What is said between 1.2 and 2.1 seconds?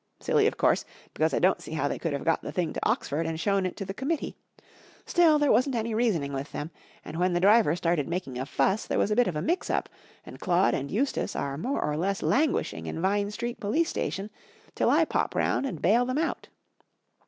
I don't see how' they